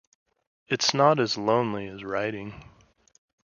It's 0.67 0.95
not 0.95 1.19
as 1.19 1.37
lonely 1.37 1.85
as 1.87 2.03
writing. 2.03 2.63